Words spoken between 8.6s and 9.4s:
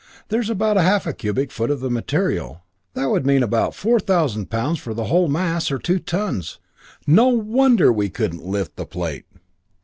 the plate!"